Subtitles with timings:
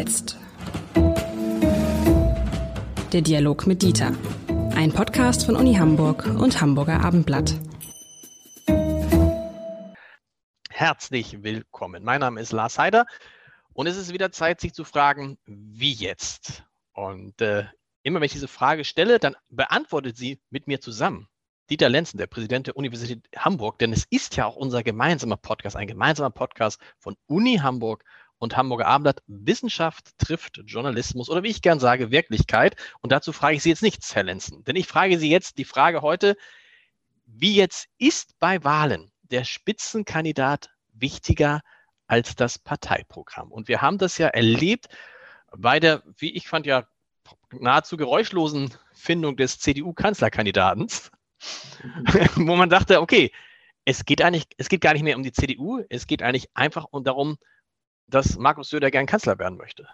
[0.00, 0.38] jetzt?
[3.12, 4.14] Der Dialog mit Dieter.
[4.74, 7.54] Ein Podcast von Uni Hamburg und Hamburger Abendblatt.
[10.70, 12.02] Herzlich willkommen.
[12.02, 13.04] Mein Name ist Lars Heider
[13.74, 16.64] und es ist wieder Zeit, sich zu fragen, wie jetzt?
[16.94, 17.66] Und äh,
[18.02, 21.28] immer wenn ich diese Frage stelle, dann beantwortet sie mit mir zusammen.
[21.68, 25.76] Dieter Lenzen, der Präsident der Universität Hamburg, denn es ist ja auch unser gemeinsamer Podcast,
[25.76, 28.02] ein gemeinsamer Podcast von Uni Hamburg
[28.40, 29.22] und Hamburger Abendblatt.
[29.28, 32.74] Wissenschaft trifft Journalismus oder wie ich gern sage, Wirklichkeit.
[33.00, 35.64] Und dazu frage ich Sie jetzt nichts, Herr Lenzen, denn ich frage Sie jetzt die
[35.64, 36.36] Frage heute,
[37.26, 41.60] wie jetzt ist bei Wahlen der Spitzenkandidat wichtiger
[42.08, 43.52] als das Parteiprogramm?
[43.52, 44.88] Und wir haben das ja erlebt
[45.56, 46.88] bei der, wie ich fand, ja
[47.52, 50.88] nahezu geräuschlosen Findung des CDU-Kanzlerkandidaten
[52.36, 53.32] wo man dachte, okay,
[53.84, 56.86] es geht eigentlich, es geht gar nicht mehr um die CDU, es geht eigentlich einfach
[57.02, 57.38] darum,
[58.10, 59.86] dass Markus Söder gern Kanzler werden möchte.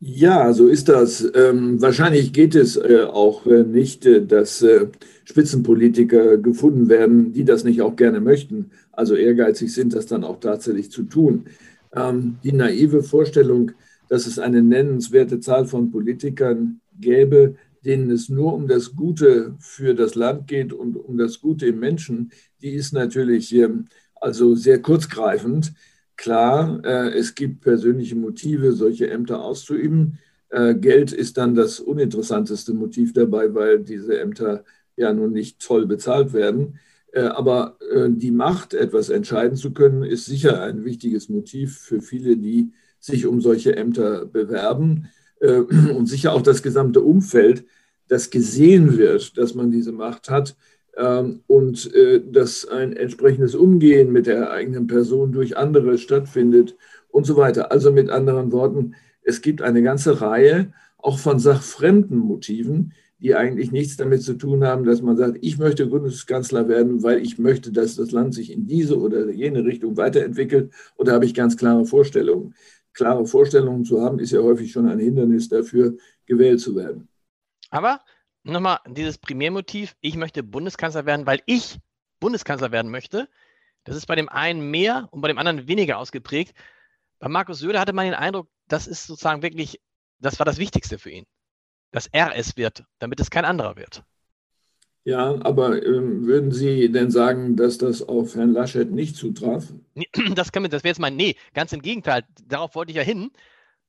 [0.00, 1.28] Ja, so ist das.
[1.34, 4.86] Ähm, wahrscheinlich geht es äh, auch äh, nicht, äh, dass äh,
[5.24, 10.38] Spitzenpolitiker gefunden werden, die das nicht auch gerne möchten, also ehrgeizig sind, das dann auch
[10.38, 11.46] tatsächlich zu tun.
[11.92, 13.72] Ähm, die naive Vorstellung,
[14.08, 19.94] dass es eine nennenswerte Zahl von Politikern gäbe, denen es nur um das Gute für
[19.94, 22.30] das Land geht und um das Gute im Menschen,
[22.62, 25.72] die ist natürlich ähm, also sehr kurzgreifend.
[26.18, 30.18] Klar, äh, es gibt persönliche Motive, solche Ämter auszuüben.
[30.48, 34.64] Äh, Geld ist dann das uninteressanteste Motiv dabei, weil diese Ämter
[34.96, 36.80] ja nun nicht toll bezahlt werden.
[37.12, 42.36] Äh, aber die Macht, etwas entscheiden zu können, ist sicher ein wichtiges Motiv für viele,
[42.36, 45.08] die sich um solche Ämter bewerben
[45.40, 47.64] und sicher auch das gesamte Umfeld
[48.08, 50.56] dass gesehen wird, dass man diese Macht hat
[51.46, 56.76] und äh, dass ein entsprechendes Umgehen mit der eigenen Person durch andere stattfindet
[57.08, 57.70] und so weiter.
[57.70, 63.72] Also mit anderen Worten, es gibt eine ganze Reihe auch von sachfremden Motiven, die eigentlich
[63.72, 67.72] nichts damit zu tun haben, dass man sagt, ich möchte Bundeskanzler werden, weil ich möchte,
[67.72, 70.72] dass das Land sich in diese oder jene Richtung weiterentwickelt.
[70.96, 72.54] Und da habe ich ganz klare Vorstellungen.
[72.92, 77.08] Klare Vorstellungen zu haben, ist ja häufig schon ein Hindernis dafür, gewählt zu werden.
[77.70, 78.00] Aber
[78.48, 81.78] nochmal dieses Primärmotiv, ich möchte Bundeskanzler werden, weil ich
[82.20, 83.28] Bundeskanzler werden möchte.
[83.84, 86.54] Das ist bei dem einen mehr und bei dem anderen weniger ausgeprägt.
[87.18, 89.80] Bei Markus Söder hatte man den Eindruck, das ist sozusagen wirklich,
[90.20, 91.24] das war das Wichtigste für ihn,
[91.90, 94.04] dass er es wird, damit es kein anderer wird.
[95.04, 99.72] Ja, aber ähm, würden Sie denn sagen, dass das auf Herrn Laschet nicht zutraf?
[100.34, 102.24] Das, das wäre jetzt mein, nee, ganz im Gegenteil.
[102.46, 103.30] Darauf wollte ich ja hin.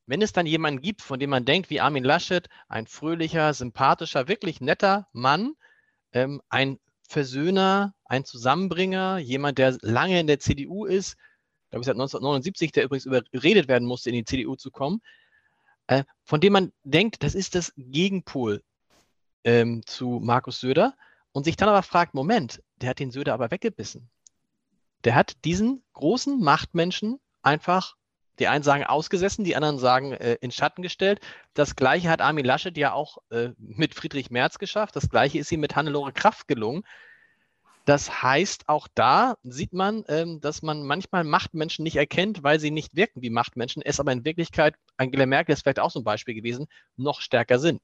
[0.10, 4.28] Wenn es dann jemanden gibt, von dem man denkt, wie Armin Laschet, ein fröhlicher, sympathischer,
[4.28, 5.54] wirklich netter Mann,
[6.14, 11.16] ähm, ein Versöhner, ein Zusammenbringer, jemand, der lange in der CDU ist,
[11.70, 15.04] glaube ich seit 1979, der übrigens überredet werden musste, in die CDU zu kommen,
[15.86, 18.64] äh, von dem man denkt, das ist das Gegenpol
[19.44, 20.96] ähm, zu Markus Söder
[21.34, 24.10] und sich dann aber fragt, Moment, der hat den Söder aber weggebissen.
[25.04, 27.96] Der hat diesen großen Machtmenschen einfach
[28.40, 31.20] die einen sagen ausgesessen, die anderen sagen äh, in Schatten gestellt.
[31.54, 34.96] Das gleiche hat Armin Laschet ja auch äh, mit Friedrich Merz geschafft.
[34.96, 36.84] Das gleiche ist ihm mit Hannelore Kraft gelungen.
[37.86, 42.72] Das heißt, auch da sieht man, ähm, dass man manchmal Machtmenschen nicht erkennt, weil sie
[42.72, 46.04] nicht wirken wie Machtmenschen, es aber in Wirklichkeit, Angela Merkel ist vielleicht auch so ein
[46.04, 46.68] Beispiel gewesen,
[46.98, 47.82] noch stärker sind.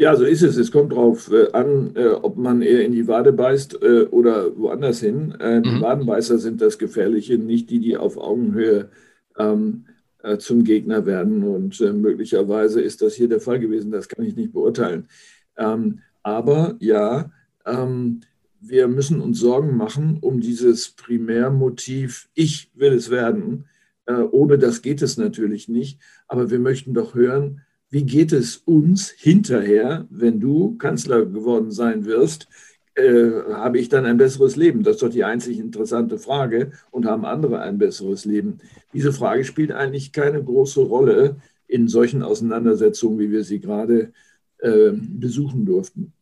[0.00, 0.56] Ja, so ist es.
[0.56, 4.56] Es kommt darauf äh, an, äh, ob man eher in die Wade beißt äh, oder
[4.56, 5.34] woanders hin.
[5.40, 5.80] Äh, die mhm.
[5.80, 8.90] Wadenbeißer sind das Gefährliche, nicht die, die auf Augenhöhe
[9.38, 9.84] ähm,
[10.22, 11.42] äh, zum Gegner werden.
[11.42, 15.08] Und äh, möglicherweise ist das hier der Fall gewesen, das kann ich nicht beurteilen.
[15.56, 17.30] Ähm, aber ja,
[17.64, 18.20] ähm,
[18.60, 23.66] wir müssen uns Sorgen machen um dieses Primärmotiv, ich will es werden.
[24.06, 26.00] Äh, ohne das geht es natürlich nicht.
[26.26, 32.04] Aber wir möchten doch hören, wie geht es uns hinterher, wenn du Kanzler geworden sein
[32.04, 32.48] wirst?
[32.98, 34.82] Äh, habe ich dann ein besseres Leben?
[34.82, 36.72] Das ist doch die einzig interessante Frage.
[36.90, 38.58] Und haben andere ein besseres Leben?
[38.92, 41.36] Diese Frage spielt eigentlich keine große Rolle
[41.68, 44.12] in solchen Auseinandersetzungen, wie wir sie gerade
[44.58, 46.12] äh, besuchen durften.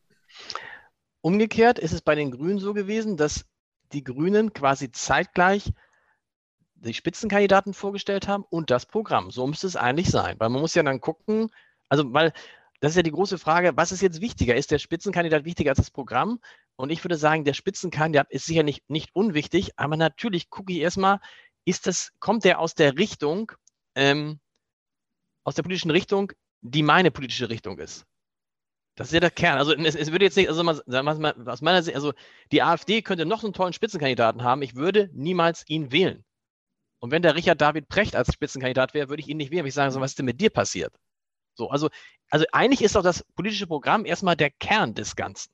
[1.22, 3.46] Umgekehrt ist es bei den Grünen so gewesen, dass
[3.92, 5.72] die Grünen quasi zeitgleich
[6.74, 9.30] die Spitzenkandidaten vorgestellt haben und das Programm.
[9.30, 11.48] So müsste es eigentlich sein, weil man muss ja dann gucken,
[11.88, 12.34] also weil
[12.80, 14.54] das ist ja die große Frage, was ist jetzt wichtiger?
[14.54, 16.40] Ist der Spitzenkandidat wichtiger als das Programm?
[16.76, 20.80] Und ich würde sagen, der Spitzenkandidat ist sicher nicht, nicht unwichtig, aber natürlich gucke ich
[20.80, 21.20] erstmal,
[21.64, 23.52] ist das, kommt der aus der Richtung,
[23.94, 24.40] ähm,
[25.44, 28.04] aus der politischen Richtung, die meine politische Richtung ist.
[28.96, 29.58] Das ist ja der Kern.
[29.58, 32.12] Also es, es würde jetzt nicht, also aus meiner Sicht, also
[32.50, 36.24] die AfD könnte noch einen tollen Spitzenkandidaten haben, ich würde niemals ihn wählen.
[36.98, 39.66] Und wenn der Richard David Precht als Spitzenkandidat wäre, würde ich ihn nicht wählen.
[39.66, 40.94] Ich sagen, so, was ist denn mit dir passiert?
[41.54, 41.90] So, also,
[42.30, 45.50] also eigentlich ist doch das politische Programm erstmal der Kern des Ganzen.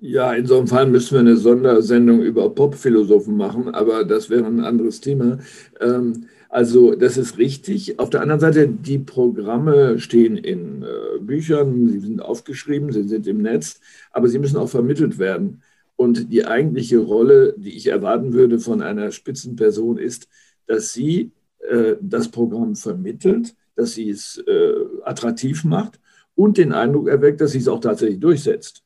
[0.00, 4.46] Ja, in so einem Fall müssen wir eine Sondersendung über Popphilosophen machen, aber das wäre
[4.46, 5.38] ein anderes Thema.
[5.80, 7.98] Ähm, also das ist richtig.
[7.98, 13.26] Auf der anderen Seite, die Programme stehen in äh, Büchern, sie sind aufgeschrieben, sie sind
[13.26, 13.80] im Netz,
[14.12, 15.62] aber sie müssen auch vermittelt werden.
[15.96, 20.28] Und die eigentliche Rolle, die ich erwarten würde von einer Spitzenperson, ist,
[20.66, 21.32] dass sie
[21.68, 24.74] äh, das Programm vermittelt, dass sie es äh,
[25.04, 25.98] attraktiv macht
[26.36, 28.84] und den Eindruck erweckt, dass sie es auch tatsächlich durchsetzt.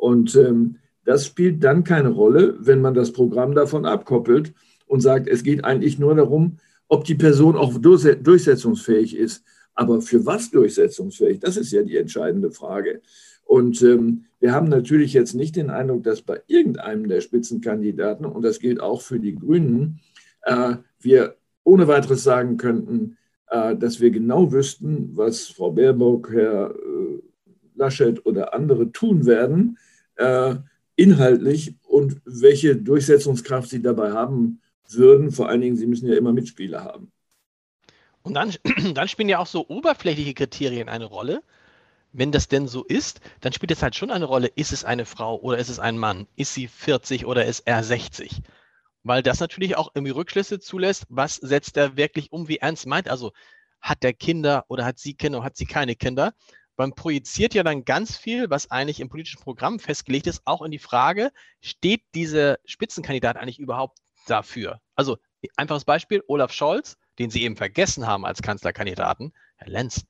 [0.00, 4.54] Und ähm, das spielt dann keine Rolle, wenn man das Programm davon abkoppelt
[4.86, 6.56] und sagt, es geht eigentlich nur darum,
[6.88, 9.44] ob die Person auch durchsetzungsfähig ist.
[9.74, 11.40] Aber für was durchsetzungsfähig?
[11.40, 13.02] Das ist ja die entscheidende Frage.
[13.44, 18.42] Und ähm, wir haben natürlich jetzt nicht den Eindruck, dass bei irgendeinem der Spitzenkandidaten, und
[18.42, 20.00] das gilt auch für die Grünen,
[20.42, 23.18] äh, wir ohne weiteres sagen könnten,
[23.48, 27.22] äh, dass wir genau wüssten, was Frau Baerbock, Herr äh,
[27.74, 29.76] Laschet oder andere tun werden,
[30.20, 30.56] äh,
[30.96, 35.32] inhaltlich und welche Durchsetzungskraft sie dabei haben würden.
[35.32, 37.10] Vor allen Dingen, sie müssen ja immer Mitspieler haben.
[38.22, 38.54] Und dann,
[38.94, 41.42] dann spielen ja auch so oberflächliche Kriterien eine Rolle.
[42.12, 45.04] Wenn das denn so ist, dann spielt es halt schon eine Rolle, ist es eine
[45.04, 46.26] Frau oder ist es ein Mann?
[46.34, 48.42] Ist sie 40 oder ist er 60?
[49.04, 53.08] Weil das natürlich auch irgendwie Rückschlüsse zulässt, was setzt er wirklich um, wie ernst meint.
[53.08, 53.32] Also
[53.80, 56.34] hat der Kinder oder hat sie Kinder oder hat sie keine Kinder?
[56.80, 60.70] Man projiziert ja dann ganz viel, was eigentlich im politischen Programm festgelegt ist, auch in
[60.70, 61.30] die Frage,
[61.60, 64.80] steht dieser Spitzenkandidat eigentlich überhaupt dafür?
[64.94, 65.18] Also
[65.56, 70.06] einfaches Beispiel, Olaf Scholz, den Sie eben vergessen haben als Kanzlerkandidaten, Herr Lenz,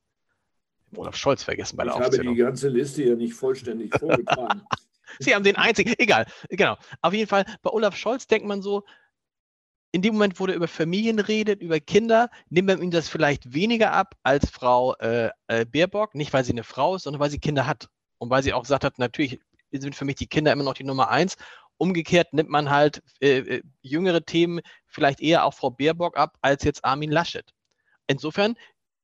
[0.95, 2.21] Olaf Scholz vergessen bei der ich Aufzählung.
[2.21, 4.61] Ich habe die ganze Liste ja nicht vollständig vorgetragen.
[5.19, 6.77] Sie haben den einzigen, egal, genau.
[7.01, 8.85] Auf jeden Fall, bei Olaf Scholz denkt man so,
[9.91, 13.53] in dem Moment, wo er über Familien redet, über Kinder, nimmt man ihm das vielleicht
[13.53, 16.15] weniger ab als Frau äh, äh, Baerbock.
[16.15, 17.89] Nicht, weil sie eine Frau ist, sondern weil sie Kinder hat.
[18.17, 19.39] Und weil sie auch gesagt hat, natürlich
[19.71, 21.35] sind für mich die Kinder immer noch die Nummer eins.
[21.77, 26.63] Umgekehrt nimmt man halt äh, äh jüngere Themen vielleicht eher auch Frau Baerbock ab, als
[26.63, 27.51] jetzt Armin Laschet.
[28.07, 28.55] Insofern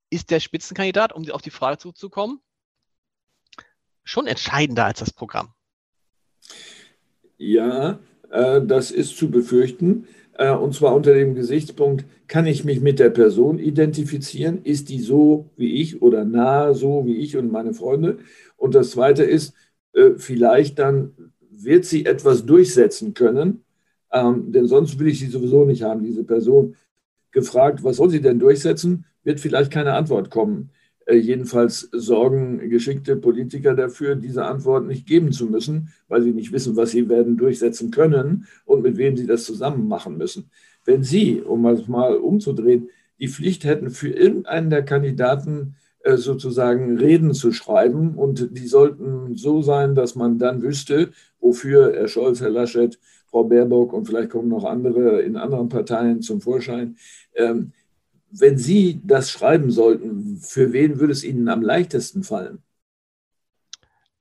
[0.09, 2.39] ist der Spitzenkandidat, um auf die Frage zuzukommen,
[4.03, 5.53] schon entscheidender als das Programm.
[7.37, 7.99] Ja,
[8.31, 10.07] äh, das ist zu befürchten.
[10.37, 14.63] Äh, und zwar unter dem Gesichtspunkt, kann ich mich mit der Person identifizieren?
[14.63, 18.19] Ist die so wie ich oder nahe so wie ich und meine Freunde?
[18.55, 19.53] Und das Zweite ist,
[19.93, 21.11] äh, vielleicht dann
[21.49, 23.63] wird sie etwas durchsetzen können,
[24.11, 26.75] ähm, denn sonst will ich sie sowieso nicht haben, diese Person.
[27.31, 30.69] Gefragt, was soll sie denn durchsetzen, wird vielleicht keine Antwort kommen.
[31.07, 36.51] Äh, jedenfalls sorgen geschickte Politiker dafür, diese Antwort nicht geben zu müssen, weil sie nicht
[36.51, 40.51] wissen, was sie werden durchsetzen können und mit wem sie das zusammen machen müssen.
[40.83, 42.89] Wenn Sie, um es mal umzudrehen,
[43.19, 49.35] die Pflicht hätten, für irgendeinen der Kandidaten äh, sozusagen Reden zu schreiben und die sollten
[49.35, 51.09] so sein, dass man dann wüsste,
[51.39, 56.21] wofür Herr Scholz, Herr Laschet, Frau Baerbock und vielleicht kommen noch andere in anderen Parteien
[56.21, 56.97] zum Vorschein,
[57.35, 57.71] ähm,
[58.31, 62.61] wenn Sie das schreiben sollten, für wen würde es Ihnen am leichtesten fallen?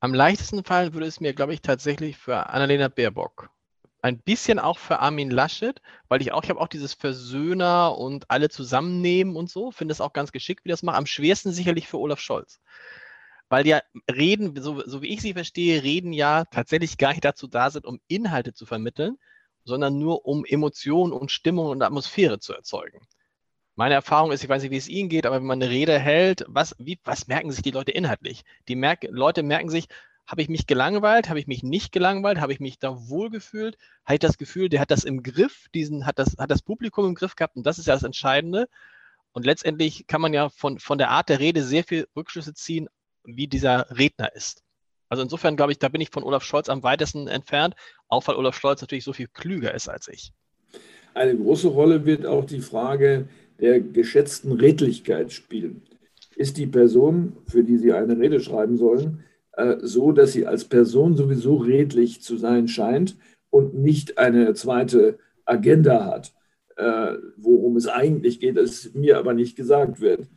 [0.01, 3.51] Am leichtesten fallen würde es mir, glaube ich, tatsächlich für Annalena Baerbock.
[4.03, 8.31] Ein bisschen auch für Armin Laschet, weil ich auch, ich habe auch dieses Versöhner und
[8.31, 10.97] alle zusammennehmen und so, finde es auch ganz geschickt, wie das macht.
[10.97, 12.61] Am schwersten sicherlich für Olaf Scholz.
[13.49, 17.47] Weil ja Reden, so, so wie ich sie verstehe, Reden ja tatsächlich gar nicht dazu
[17.47, 19.19] da sind, um Inhalte zu vermitteln,
[19.65, 23.01] sondern nur um Emotionen und Stimmung und Atmosphäre zu erzeugen.
[23.77, 25.99] Meine Erfahrung ist, ich weiß nicht, wie es Ihnen geht, aber wenn man eine Rede
[25.99, 28.43] hält, was, wie, was merken sich die Leute inhaltlich?
[28.69, 29.89] Die merken, Leute merken sich,
[30.27, 34.15] habe ich mich gelangweilt, habe ich mich nicht gelangweilt, habe ich mich da wohlgefühlt, habe
[34.15, 37.15] ich das Gefühl, der hat das im Griff, diesen, hat das, hat das Publikum im
[37.15, 38.67] Griff gehabt und das ist ja das Entscheidende.
[39.33, 42.89] Und letztendlich kann man ja von, von der Art der Rede sehr viel Rückschlüsse ziehen,
[43.25, 44.63] wie dieser Redner ist.
[45.11, 47.75] Also insofern glaube ich, da bin ich von Olaf Scholz am weitesten entfernt,
[48.09, 50.33] auch weil Olaf Scholz natürlich so viel klüger ist als ich.
[51.13, 53.29] Eine große Rolle wird auch die Frage
[53.61, 55.83] der geschätzten Redlichkeit spielen.
[56.37, 59.25] Ist die Person, für die Sie eine Rede schreiben sollen,
[59.57, 63.17] äh, so, dass sie als Person sowieso redlich zu sein scheint
[63.51, 66.35] und nicht eine zweite Agenda hat,
[66.77, 70.29] äh, worum es eigentlich geht, das mir aber nicht gesagt wird.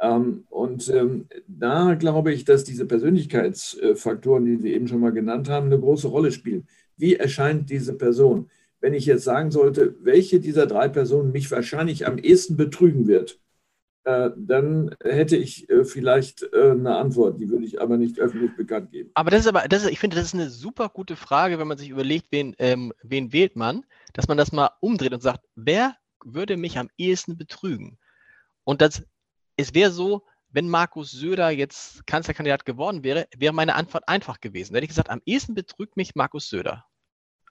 [0.00, 5.48] Ähm, und ähm, da glaube ich, dass diese Persönlichkeitsfaktoren, die Sie eben schon mal genannt
[5.48, 6.68] haben, eine große Rolle spielen.
[6.96, 8.48] Wie erscheint diese Person?
[8.80, 13.40] Wenn ich jetzt sagen sollte, welche dieser drei Personen mich wahrscheinlich am ehesten betrügen wird,
[14.04, 18.56] äh, dann hätte ich äh, vielleicht äh, eine Antwort, die würde ich aber nicht öffentlich
[18.56, 19.10] bekannt geben.
[19.14, 21.68] Aber das ist aber, das ist, ich finde, das ist eine super gute Frage, wenn
[21.68, 25.44] man sich überlegt, wen, ähm, wen wählt man, dass man das mal umdreht und sagt,
[25.56, 25.94] wer
[26.24, 27.98] würde mich am ehesten betrügen.
[28.64, 29.02] Und das,
[29.56, 34.72] es wäre so, wenn Markus Söder jetzt Kanzlerkandidat geworden wäre, wäre meine Antwort einfach gewesen.
[34.72, 36.86] Da hätte ich gesagt, am ehesten betrügt mich Markus Söder.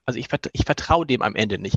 [0.08, 1.76] Also ich, ich vertraue dem am Ende nicht.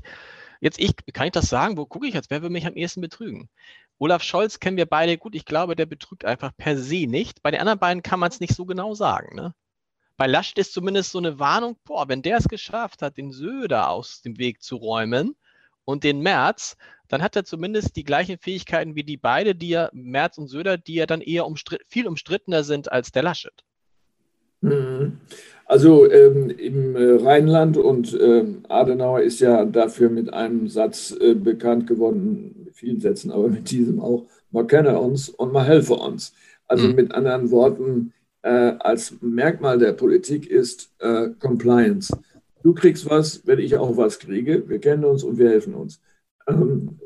[0.62, 1.76] Jetzt ich, kann ich das sagen?
[1.76, 2.30] Wo gucke ich jetzt?
[2.30, 3.50] Wer will mich am ehesten betrügen?
[3.98, 5.36] Olaf Scholz kennen wir beide gut.
[5.36, 7.44] Ich glaube, der betrügt einfach per se nicht.
[7.44, 9.36] Bei den anderen beiden kann man es nicht so genau sagen.
[9.36, 9.54] Ne?
[10.16, 13.90] Bei Laschet ist zumindest so eine Warnung, boah, wenn der es geschafft hat, den Söder
[13.90, 15.36] aus dem Weg zu räumen
[15.84, 16.78] und den Merz,
[17.10, 20.78] dann hat er zumindest die gleichen Fähigkeiten wie die beide, die ja Merz und Söder,
[20.78, 23.66] die ja dann eher umstritt, viel umstrittener sind als der Laschet.
[24.62, 25.20] Mhm.
[25.72, 31.34] Also ähm, im äh, Rheinland und äh, Adenauer ist ja dafür mit einem Satz äh,
[31.34, 35.94] bekannt geworden, mit vielen Sätzen, aber mit diesem auch, man kenne uns und man helfe
[35.94, 36.34] uns.
[36.68, 36.96] Also mhm.
[36.96, 38.12] mit anderen Worten,
[38.42, 42.14] äh, als Merkmal der Politik ist äh, Compliance.
[42.64, 46.02] Du kriegst was, wenn ich auch was kriege, wir kennen uns und wir helfen uns.
[46.50, 47.00] Ähm,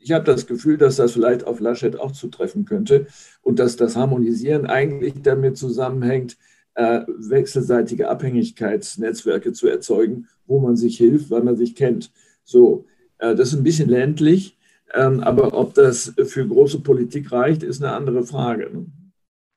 [0.00, 3.06] ich habe das Gefühl, dass das vielleicht auf Laschet auch zutreffen könnte
[3.42, 6.36] und dass das Harmonisieren eigentlich damit zusammenhängt,
[6.78, 12.12] äh, wechselseitige Abhängigkeitsnetzwerke zu erzeugen, wo man sich hilft, weil man sich kennt.
[12.44, 12.86] So,
[13.18, 14.56] äh, das ist ein bisschen ländlich,
[14.94, 18.70] ähm, aber ob das für große Politik reicht, ist eine andere Frage.
[18.72, 18.86] Ne?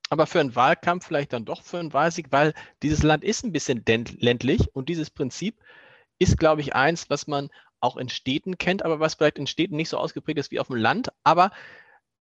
[0.10, 3.52] Aber für einen Wahlkampf vielleicht dann doch für einen Wahlsieg, weil dieses Land ist ein
[3.52, 5.56] bisschen ländlich und dieses Prinzip
[6.18, 7.50] ist, glaube ich, eins, was man
[7.82, 10.68] auch in Städten kennt, aber was vielleicht in Städten nicht so ausgeprägt ist wie auf
[10.68, 11.10] dem Land.
[11.24, 11.52] Aber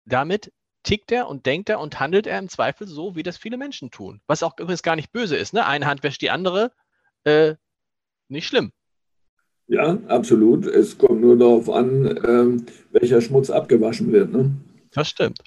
[0.05, 3.57] damit tickt er und denkt er und handelt er im Zweifel so, wie das viele
[3.57, 4.21] Menschen tun.
[4.27, 5.53] Was auch übrigens gar nicht böse ist.
[5.53, 5.65] Ne?
[5.65, 6.71] Eine Hand wäscht die andere.
[7.23, 7.55] Äh,
[8.27, 8.71] nicht schlimm.
[9.67, 10.65] Ja, absolut.
[10.65, 14.31] Es kommt nur darauf an, ähm, welcher Schmutz abgewaschen wird.
[14.31, 14.51] Ne?
[14.91, 15.39] Das stimmt.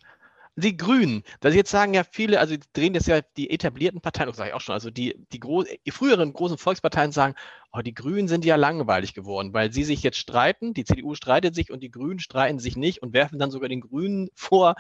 [0.59, 4.39] Die Grünen, da jetzt sagen ja viele, also drehen jetzt ja die etablierten Parteien, das
[4.39, 7.35] sage ich auch schon, also die, die, groß, die früheren großen Volksparteien sagen,
[7.73, 11.55] oh, die Grünen sind ja langweilig geworden, weil sie sich jetzt streiten, die CDU streitet
[11.55, 14.77] sich und die Grünen streiten sich nicht und werfen dann sogar den Grünen vor,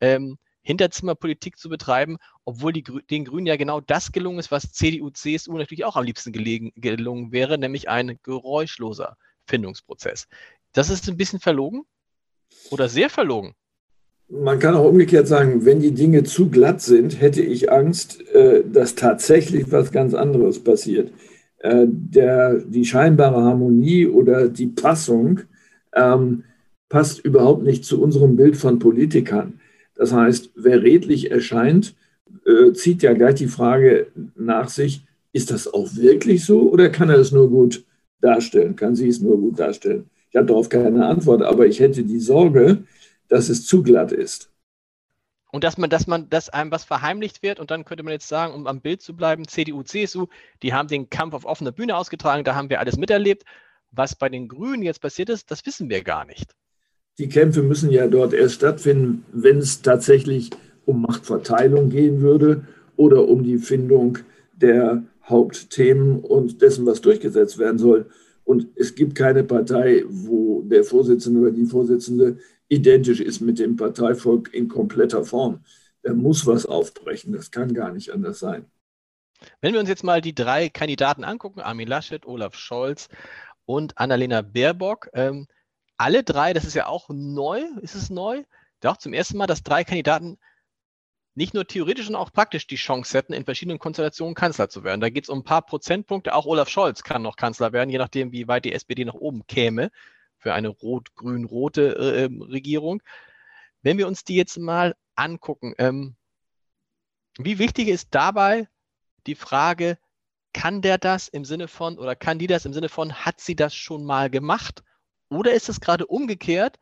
[0.00, 5.10] ähm, Hinterzimmerpolitik zu betreiben, obwohl die, den Grünen ja genau das gelungen ist, was CDU,
[5.10, 9.16] CSU natürlich auch am liebsten gelegen, gelungen wäre, nämlich ein geräuschloser
[9.46, 10.26] Findungsprozess.
[10.72, 11.82] Das ist ein bisschen verlogen
[12.70, 13.54] oder sehr verlogen.
[14.28, 18.62] Man kann auch umgekehrt sagen, wenn die Dinge zu glatt sind, hätte ich Angst, äh,
[18.64, 21.12] dass tatsächlich was ganz anderes passiert.
[21.58, 25.40] Äh, der, die scheinbare Harmonie oder die Passung
[25.94, 26.44] ähm,
[26.88, 29.60] passt überhaupt nicht zu unserem Bild von Politikern.
[30.00, 31.94] Das heißt, wer redlich erscheint,
[32.46, 35.04] äh, zieht ja gleich die Frage nach sich,
[35.34, 37.84] ist das auch wirklich so oder kann er es nur gut
[38.22, 38.76] darstellen?
[38.76, 40.08] Kann sie es nur gut darstellen?
[40.30, 42.84] Ich habe darauf keine Antwort, aber ich hätte die Sorge,
[43.28, 44.50] dass es zu glatt ist.
[45.52, 48.28] Und dass man, dass man, dass einem was verheimlicht wird und dann könnte man jetzt
[48.28, 50.28] sagen, um am Bild zu bleiben, CDU, CSU,
[50.62, 53.44] die haben den Kampf auf offener Bühne ausgetragen, da haben wir alles miterlebt.
[53.90, 56.54] Was bei den Grünen jetzt passiert ist, das wissen wir gar nicht
[57.18, 60.50] die Kämpfe müssen ja dort erst stattfinden, wenn es tatsächlich
[60.86, 62.64] um Machtverteilung gehen würde
[62.96, 64.18] oder um die Findung
[64.52, 68.06] der Hauptthemen und dessen, was durchgesetzt werden soll.
[68.44, 72.38] Und es gibt keine Partei, wo der Vorsitzende oder die Vorsitzende
[72.68, 75.64] identisch ist mit dem Parteivolk in kompletter Form.
[76.02, 77.32] Da muss was aufbrechen.
[77.32, 78.64] Das kann gar nicht anders sein.
[79.60, 83.08] Wenn wir uns jetzt mal die drei Kandidaten angucken, Armin Laschet, Olaf Scholz
[83.64, 85.46] und Annalena Baerbock, ähm,
[86.00, 88.44] alle drei, das ist ja auch neu, ist es neu?
[88.80, 90.38] Doch, zum ersten Mal, dass drei Kandidaten
[91.34, 95.02] nicht nur theoretisch, sondern auch praktisch die Chance hätten, in verschiedenen Konstellationen Kanzler zu werden.
[95.02, 96.34] Da geht es um ein paar Prozentpunkte.
[96.34, 99.46] Auch Olaf Scholz kann noch Kanzler werden, je nachdem, wie weit die SPD nach oben
[99.46, 99.90] käme
[100.38, 103.02] für eine rot-grün-rote äh, ähm, Regierung.
[103.82, 106.16] Wenn wir uns die jetzt mal angucken, ähm,
[107.36, 108.68] wie wichtig ist dabei
[109.26, 109.98] die Frage,
[110.54, 113.54] kann der das im Sinne von, oder kann die das im Sinne von, hat sie
[113.54, 114.82] das schon mal gemacht?
[115.30, 116.78] Oder ist es gerade umgekehrt,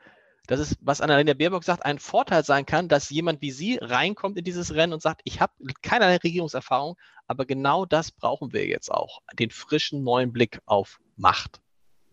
[0.47, 4.39] dass es, was Annalena Baerbock sagt, ein Vorteil sein kann, dass jemand wie sie reinkommt
[4.39, 5.53] in dieses Rennen und sagt, ich habe
[5.83, 11.61] keinerlei Regierungserfahrung, aber genau das brauchen wir jetzt auch, den frischen neuen Blick auf Macht.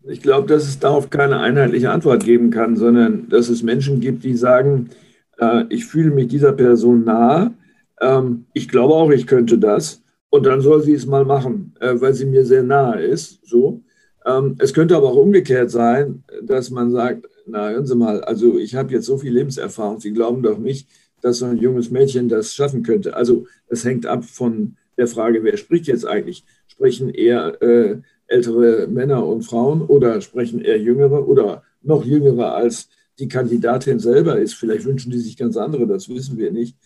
[0.06, 4.22] Ich glaube, dass es darauf keine einheitliche Antwort geben kann, sondern dass es Menschen gibt,
[4.22, 4.90] die sagen,
[5.38, 7.54] äh, ich fühle mich dieser Person nahe,
[8.00, 11.94] ähm, ich glaube auch, ich könnte das und dann soll sie es mal machen, äh,
[11.98, 13.46] weil sie mir sehr nahe ist.
[13.46, 13.82] So.
[14.26, 18.58] Ähm, es könnte aber auch umgekehrt sein, dass man sagt, na hören Sie mal, also
[18.58, 20.88] ich habe jetzt so viel Lebenserfahrung, Sie glauben doch nicht,
[21.22, 23.14] dass so ein junges Mädchen das schaffen könnte.
[23.14, 26.44] Also es hängt ab von der Frage, wer spricht jetzt eigentlich?
[26.66, 32.88] Sprechen eher äh, ältere Männer und Frauen oder sprechen eher jüngere oder noch jüngere als
[33.18, 34.54] die Kandidatin selber ist?
[34.54, 36.76] Vielleicht wünschen die sich ganz andere, das wissen wir nicht.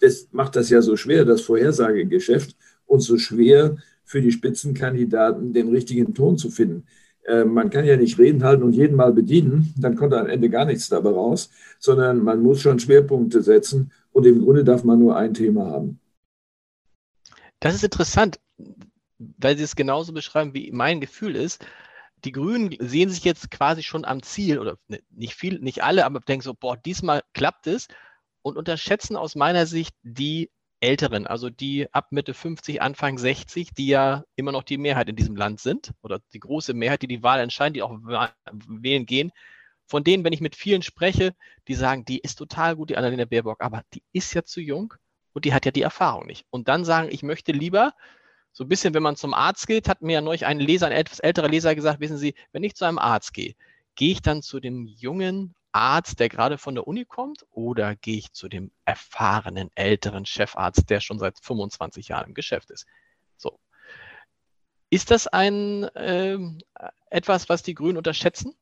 [0.00, 3.76] Das macht das ja so schwer, das Vorhersagegeschäft, und so schwer,
[4.06, 6.86] für die Spitzenkandidaten den richtigen Ton zu finden.
[7.26, 10.48] Äh, man kann ja nicht reden halten und jeden mal bedienen, dann kommt am Ende
[10.48, 15.00] gar nichts dabei raus, sondern man muss schon Schwerpunkte setzen und im Grunde darf man
[15.00, 16.00] nur ein Thema haben.
[17.60, 18.38] Das ist interessant,
[19.18, 21.66] weil Sie es genauso beschreiben, wie mein Gefühl ist.
[22.24, 26.04] Die Grünen sehen sich jetzt quasi schon am Ziel, oder ne, nicht viel, nicht alle,
[26.06, 27.88] aber denken so, boah, diesmal klappt es
[28.42, 30.50] und unterschätzen aus meiner Sicht die
[30.86, 35.16] Älteren, also die ab Mitte 50, Anfang 60, die ja immer noch die Mehrheit in
[35.16, 37.98] diesem Land sind oder die große Mehrheit, die die Wahl entscheiden, die auch
[38.68, 39.32] wählen gehen.
[39.86, 41.34] Von denen, wenn ich mit vielen spreche,
[41.66, 44.94] die sagen, die ist total gut, die Annalena Baerbock, aber die ist ja zu jung
[45.32, 46.46] und die hat ja die Erfahrung nicht.
[46.50, 47.92] Und dann sagen, ich möchte lieber,
[48.52, 50.92] so ein bisschen, wenn man zum Arzt geht, hat mir ja neulich ein Leser, ein
[50.92, 53.56] etwas älterer Leser gesagt, wissen Sie, wenn ich zu einem Arzt gehe,
[53.96, 58.18] gehe ich dann zu dem jungen Arzt, der gerade von der Uni kommt, oder gehe
[58.18, 62.86] ich zu dem erfahrenen älteren Chefarzt, der schon seit 25 Jahren im Geschäft ist?
[63.36, 63.58] So.
[64.90, 66.38] Ist das ein äh,
[67.10, 68.54] etwas, was die Grünen unterschätzen?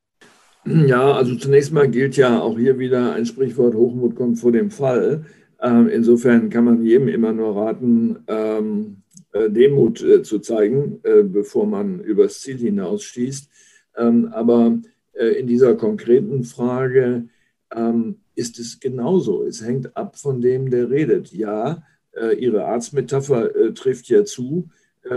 [0.67, 4.71] Ja, also zunächst mal gilt ja auch hier wieder ein Sprichwort, Hochmut kommt vor dem
[4.71, 5.27] Fall.
[5.61, 9.03] Ähm, insofern kann man jedem immer nur raten, ähm,
[9.33, 13.51] äh, Demut äh, zu zeigen, äh, bevor man übers Ziel hinausschießt.
[13.97, 14.79] Ähm, aber
[15.17, 17.29] in dieser konkreten Frage
[17.75, 19.45] ähm, ist es genauso.
[19.45, 21.33] Es hängt ab von dem, der redet.
[21.33, 24.71] Ja, äh, Ihre Arztmetapher äh, trifft ja zu.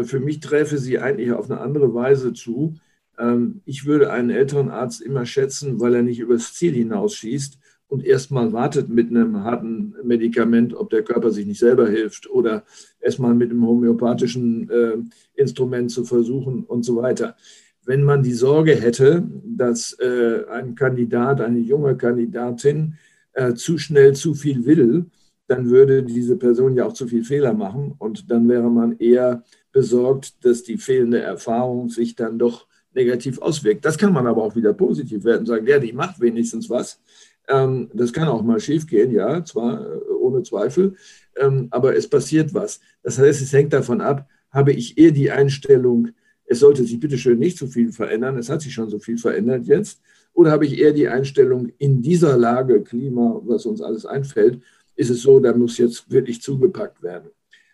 [0.03, 2.75] Für mich träfe sie eigentlich auf eine andere Weise zu.
[3.17, 8.03] Ähm, ich würde einen älteren Arzt immer schätzen, weil er nicht übers Ziel hinausschießt und
[8.03, 12.65] erstmal wartet mit einem harten Medikament, ob der Körper sich nicht selber hilft oder
[12.99, 14.69] erstmal mit einem homöopathischen
[15.35, 17.37] Instrument zu versuchen und so weiter
[17.87, 22.95] wenn man die Sorge hätte, dass äh, ein Kandidat, eine junge Kandidatin
[23.31, 25.05] äh, zu schnell zu viel will,
[25.47, 29.43] dann würde diese Person ja auch zu viel Fehler machen und dann wäre man eher
[29.71, 33.85] besorgt, dass die fehlende Erfahrung sich dann doch negativ auswirkt.
[33.85, 36.99] Das kann man aber auch wieder positiv werden, sagen, ja, die macht wenigstens was.
[37.47, 40.95] Ähm, das kann auch mal schiefgehen, ja, zwar äh, ohne Zweifel,
[41.37, 42.81] ähm, aber es passiert was.
[43.01, 46.09] Das heißt, es hängt davon ab, habe ich eher die Einstellung,
[46.47, 49.65] es sollte sich bitteschön nicht so viel verändern, es hat sich schon so viel verändert
[49.67, 50.01] jetzt,
[50.33, 54.61] oder habe ich eher die Einstellung, in dieser Lage, Klima, was uns alles einfällt,
[54.95, 57.29] ist es so, da muss jetzt wirklich zugepackt werden.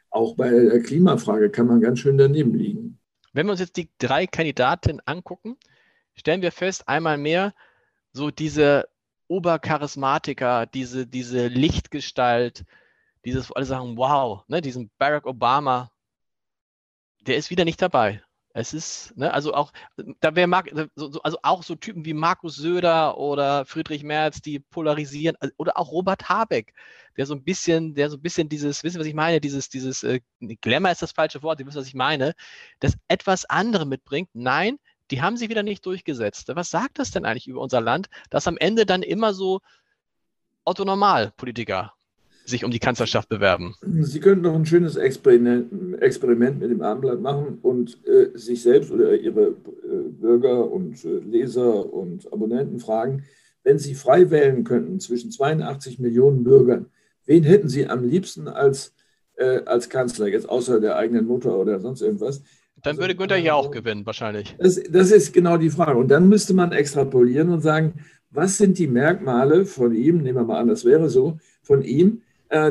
[0.09, 2.99] Auch bei der Klimafrage kann man ganz schön daneben liegen.
[3.33, 5.57] Wenn wir uns jetzt die drei Kandidaten angucken,
[6.15, 7.53] stellen wir fest, einmal mehr,
[8.11, 8.87] so diese
[9.27, 12.65] Obercharismatiker, diese, diese Lichtgestalt,
[13.25, 15.91] dieses, alle sagen, wow, ne, diesen Barack Obama,
[17.21, 18.21] der ist wieder nicht dabei.
[18.55, 19.73] Es ist, ne, also auch,
[20.19, 20.49] da wäre
[20.95, 25.91] also auch so Typen wie Markus Söder oder Friedrich Merz, die polarisieren, also, oder auch
[25.91, 26.73] Robert Habeck,
[27.17, 29.69] der so ein bisschen, der so ein bisschen dieses, wissen Sie, was ich meine, dieses,
[29.69, 30.21] dieses, äh,
[30.61, 32.33] Glamour ist das falsche Wort, Sie wissen, was ich meine,
[32.79, 34.29] das etwas andere mitbringt.
[34.33, 34.77] Nein,
[35.09, 36.51] die haben sich wieder nicht durchgesetzt.
[36.53, 39.61] Was sagt das denn eigentlich über unser Land, dass am Ende dann immer so
[40.63, 41.93] Otto Normal-Politiker
[42.45, 43.75] sich um die Kanzlerschaft bewerben?
[43.81, 48.91] Sie könnten noch ein schönes Experiment, Experiment mit dem Abendblatt machen und äh, sich selbst
[48.91, 53.23] oder Ihre äh, Bürger und äh, Leser und Abonnenten fragen,
[53.63, 56.87] wenn Sie frei wählen könnten zwischen 82 Millionen Bürgern,
[57.25, 58.93] wen hätten Sie am liebsten als,
[59.35, 62.43] äh, als Kanzler, jetzt außer der eigenen Mutter oder sonst irgendwas?
[62.81, 64.57] Dann würde Günther ja auch gewinnen, wahrscheinlich.
[64.59, 65.97] Das, das ist genau die Frage.
[65.97, 67.93] Und dann müsste man extrapolieren und sagen,
[68.29, 72.22] was sind die Merkmale von ihm, nehmen wir mal an, das wäre so, von ihm,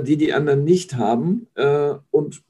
[0.02, 1.48] die die anderen nicht haben.
[1.54, 2.42] Äh, und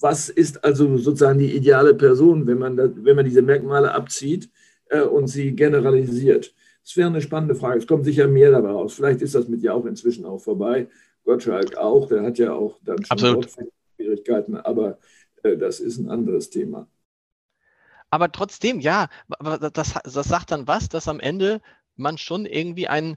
[0.00, 4.50] was ist also sozusagen die ideale Person, wenn man, da, wenn man diese Merkmale abzieht
[4.90, 6.54] äh, und sie generalisiert?
[6.82, 7.78] Das wäre eine spannende Frage.
[7.78, 8.94] Es kommt sicher mehr dabei raus.
[8.94, 10.88] Vielleicht ist das mit dir auch inzwischen auch vorbei.
[11.24, 13.44] Gottschalk auch, der hat ja auch dann schon
[13.96, 14.98] Schwierigkeiten, aber
[15.42, 16.86] äh, das ist ein anderes Thema.
[18.10, 19.08] Aber trotzdem, ja,
[19.72, 21.60] das, das sagt dann was, dass am Ende
[21.96, 23.16] man schon irgendwie ein,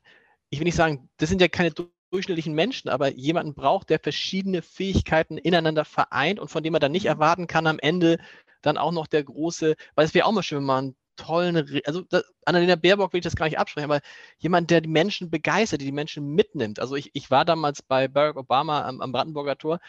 [0.49, 1.71] ich will nicht sagen, das sind ja keine
[2.11, 6.91] durchschnittlichen Menschen, aber jemanden braucht, der verschiedene Fähigkeiten ineinander vereint und von dem man dann
[6.91, 7.09] nicht mhm.
[7.09, 8.17] erwarten kann, am Ende
[8.61, 12.01] dann auch noch der große, weil es wäre auch mal schön, wenn man tollen, also
[12.01, 14.01] das, Annalena Baerbock will ich das gar nicht absprechen, aber
[14.37, 16.79] jemand, der die Menschen begeistert, die die Menschen mitnimmt.
[16.79, 19.79] Also ich, ich war damals bei Barack Obama am, am Brandenburger Tor.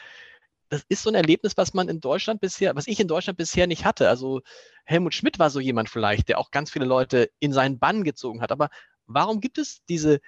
[0.69, 3.67] Das ist so ein Erlebnis, was man in Deutschland bisher, was ich in Deutschland bisher
[3.67, 4.09] nicht hatte.
[4.09, 4.41] Also
[4.85, 8.41] Helmut Schmidt war so jemand vielleicht, der auch ganz viele Leute in seinen Bann gezogen
[8.41, 8.53] hat.
[8.53, 8.69] Aber
[9.07, 10.21] warum gibt es diese,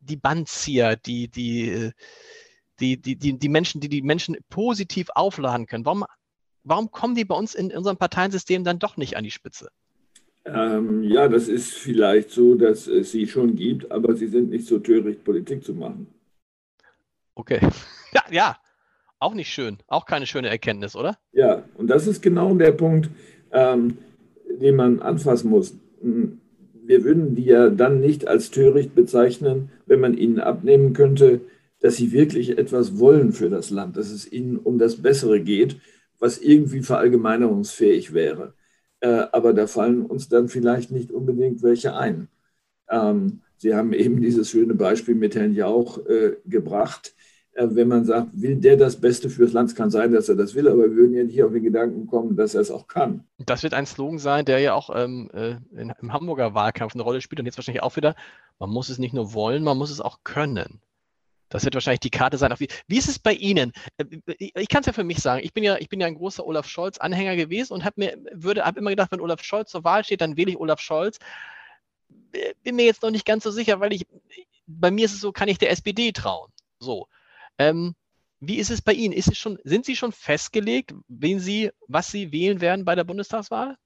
[0.00, 1.92] die Bandzieher, die, die,
[2.80, 5.84] die, die, die, die Menschen, die die Menschen positiv aufladen können.
[5.84, 6.04] Warum,
[6.64, 9.68] warum kommen die bei uns in unserem Parteiensystem dann doch nicht an die Spitze?
[10.44, 14.66] Ähm, ja, das ist vielleicht so, dass es sie schon gibt, aber sie sind nicht
[14.66, 16.06] so töricht, Politik zu machen.
[17.34, 17.60] Okay.
[18.12, 18.56] Ja, ja.
[19.20, 19.78] Auch nicht schön.
[19.86, 21.16] Auch keine schöne Erkenntnis, oder?
[21.30, 23.08] Ja, und das ist genau der Punkt,
[23.52, 23.98] ähm,
[24.60, 25.76] den man anfassen muss.
[26.90, 31.40] Wir würden die ja dann nicht als töricht bezeichnen, wenn man ihnen abnehmen könnte,
[31.78, 35.76] dass sie wirklich etwas wollen für das Land, dass es ihnen um das Bessere geht,
[36.18, 38.54] was irgendwie verallgemeinerungsfähig wäre.
[38.98, 42.26] Äh, aber da fallen uns dann vielleicht nicht unbedingt welche ein.
[42.88, 47.14] Ähm, sie haben eben dieses schöne Beispiel mit Herrn Jauch äh, gebracht.
[47.54, 50.54] Äh, wenn man sagt, will der das Beste fürs Land, kann sein, dass er das
[50.54, 53.24] will, aber wir würden ja nicht auf den Gedanken kommen, dass er es auch kann.
[53.38, 57.20] Das wird ein Slogan sein, der ja auch ähm, äh, im Hamburger Wahlkampf eine Rolle
[57.20, 58.14] spielt und jetzt wahrscheinlich auch wieder,
[58.58, 60.80] man muss es nicht nur wollen, man muss es auch können.
[61.50, 62.54] Das wird wahrscheinlich die Karte sein.
[62.58, 63.72] Wie, wie ist es bei Ihnen?
[63.96, 64.04] Äh,
[64.38, 65.42] ich kann es ja für mich sagen.
[65.44, 68.12] Ich bin ja, ich bin ja ein großer Olaf Scholz-Anhänger gewesen und habe mir,
[68.76, 71.18] immer gedacht, wenn Olaf Scholz zur Wahl steht, dann wähle ich Olaf Scholz.
[72.62, 74.06] Bin mir jetzt noch nicht ganz so sicher, weil ich,
[74.68, 76.52] bei mir ist es so, kann ich der SPD trauen.
[76.78, 77.08] So.
[77.60, 77.92] Ähm,
[78.40, 79.12] wie ist es bei Ihnen?
[79.12, 83.04] Ist es schon, sind Sie schon festgelegt, wen Sie, was Sie wählen werden bei der
[83.04, 83.76] Bundestagswahl?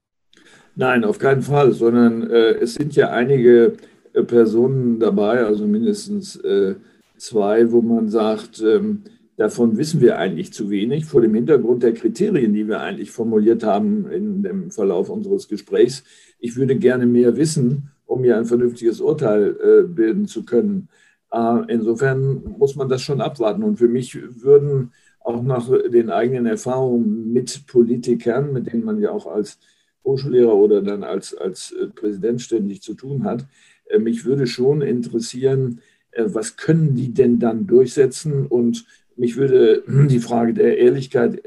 [0.76, 3.74] Nein, auf keinen Fall, sondern äh, es sind ja einige
[4.12, 6.76] äh, Personen dabei, also mindestens äh,
[7.16, 9.02] zwei, wo man sagt, ähm,
[9.36, 13.64] davon wissen wir eigentlich zu wenig vor dem Hintergrund der Kriterien, die wir eigentlich formuliert
[13.64, 16.04] haben in dem Verlauf unseres Gesprächs.
[16.38, 20.88] Ich würde gerne mehr wissen, um mir ein vernünftiges Urteil äh, bilden zu können.
[21.34, 23.64] Äh, insofern muss man das schon abwarten.
[23.64, 29.10] Und für mich würden auch nach den eigenen Erfahrungen mit Politikern, mit denen man ja
[29.10, 29.58] auch als
[30.04, 33.46] Hochschullehrer oder dann als, als äh, Präsident ständig zu tun hat,
[33.86, 35.80] äh, mich würde schon interessieren,
[36.16, 38.46] was können die denn dann durchsetzen?
[38.46, 41.44] Und mich würde die Frage der Ehrlichkeit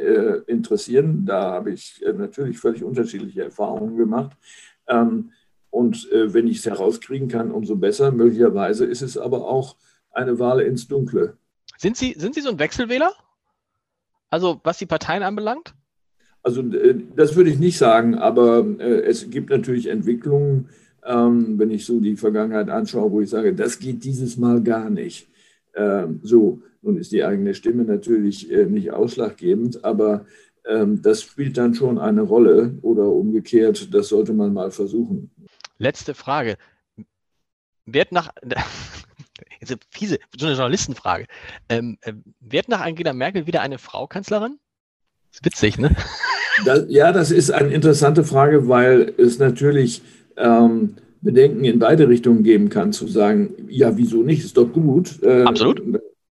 [0.48, 1.26] interessieren.
[1.26, 4.36] Da habe ich natürlich völlig unterschiedliche Erfahrungen gemacht.
[4.90, 5.32] Ähm,
[5.78, 8.12] und wenn ich es herauskriegen kann, umso besser.
[8.12, 9.76] Möglicherweise ist es aber auch
[10.12, 11.38] eine Wahl ins Dunkle.
[11.78, 13.12] Sind Sie, sind Sie so ein Wechselwähler?
[14.30, 15.76] Also was die Parteien anbelangt?
[16.42, 16.64] Also
[17.16, 20.70] das würde ich nicht sagen, aber es gibt natürlich Entwicklungen,
[21.08, 24.90] ähm, wenn ich so die Vergangenheit anschaue, wo ich sage, das geht dieses Mal gar
[24.90, 25.28] nicht.
[25.76, 30.26] Ähm, so, nun ist die eigene Stimme natürlich äh, nicht ausschlaggebend, aber
[30.68, 35.32] ähm, das spielt dann schon eine Rolle oder umgekehrt, das sollte man mal versuchen.
[35.78, 36.58] Letzte Frage.
[37.86, 38.30] Wird nach,
[39.60, 41.26] jetzt fiese, so eine Journalistenfrage,
[41.70, 44.60] ähm, äh, wird nach Angela Merkel wieder eine Frau Kanzlerin?
[45.32, 45.96] Ist witzig, ne?
[46.66, 50.02] Das, ja, das ist eine interessante Frage, weil es natürlich
[50.38, 55.22] ähm, Bedenken in beide Richtungen geben kann, zu sagen, ja, wieso nicht, ist doch gut.
[55.22, 55.82] Äh, Absolut.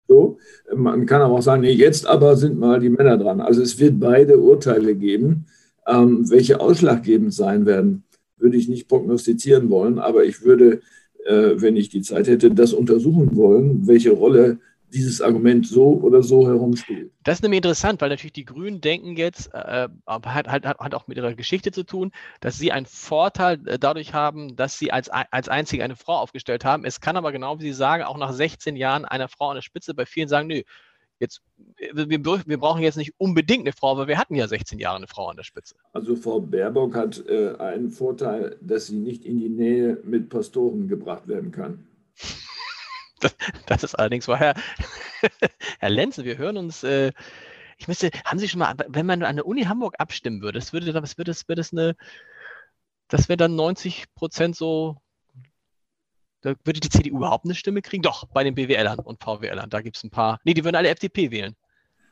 [0.08, 0.38] So.
[0.74, 3.40] Man kann aber auch sagen, nee, jetzt aber sind mal die Männer dran.
[3.40, 5.46] Also es wird beide Urteile geben.
[5.86, 8.04] Ähm, welche ausschlaggebend sein werden,
[8.40, 10.80] würde ich nicht prognostizieren wollen, aber ich würde,
[11.24, 14.58] äh, wenn ich die Zeit hätte, das untersuchen wollen, welche Rolle
[14.92, 17.12] dieses Argument so oder so herumspielt.
[17.22, 21.06] Das ist nämlich interessant, weil natürlich die Grünen denken jetzt, äh, hat, hat, hat auch
[21.06, 25.10] mit ihrer Geschichte zu tun, dass sie einen Vorteil äh, dadurch haben, dass sie als,
[25.10, 26.84] als einzige eine Frau aufgestellt haben.
[26.84, 29.62] Es kann aber genau wie Sie sagen, auch nach 16 Jahren einer Frau an der
[29.62, 30.62] Spitze bei vielen sagen, nö,
[31.18, 31.42] jetzt,
[31.76, 35.06] wir, wir brauchen jetzt nicht unbedingt eine Frau, aber wir hatten ja 16 Jahre eine
[35.06, 35.74] Frau an der Spitze.
[35.92, 40.88] Also Frau Baerbock hat äh, einen Vorteil, dass sie nicht in die Nähe mit Pastoren
[40.88, 41.86] gebracht werden kann.
[43.20, 43.34] Das,
[43.66, 44.38] das ist allerdings wahr.
[44.38, 44.54] Herr,
[45.80, 46.84] Herr Lenzen, wir hören uns.
[46.84, 47.10] Äh,
[47.76, 50.72] ich müsste, haben Sie schon mal, wenn man an der Uni Hamburg abstimmen würde, das
[50.72, 51.96] würde, das würde, das würde das eine,
[53.08, 54.98] das wäre dann 90 Prozent so,
[56.40, 58.02] da würde die CDU überhaupt eine Stimme kriegen?
[58.02, 60.38] Doch, bei den BWLern und VWLern, da gibt es ein paar.
[60.44, 61.54] Nee, die würden alle FDP wählen.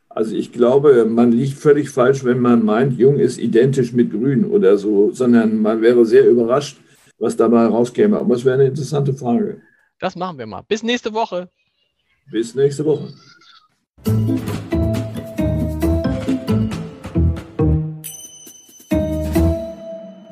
[0.09, 4.45] Also ich glaube, man liegt völlig falsch, wenn man meint, Jung ist identisch mit Grün
[4.45, 6.79] oder so, sondern man wäre sehr überrascht,
[7.19, 8.19] was dabei rauskäme.
[8.19, 9.61] Aber es wäre eine interessante Frage.
[9.99, 10.63] Das machen wir mal.
[10.63, 11.51] Bis nächste Woche.
[12.31, 13.13] Bis nächste Woche.